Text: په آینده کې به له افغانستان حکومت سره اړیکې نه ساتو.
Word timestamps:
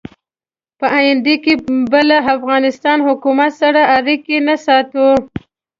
په 0.79 0.85
آینده 0.99 1.35
کې 1.43 1.53
به 1.91 1.99
له 2.09 2.17
افغانستان 2.35 2.97
حکومت 3.07 3.51
سره 3.61 3.81
اړیکې 3.97 4.37
نه 4.47 4.55
ساتو. 4.65 5.07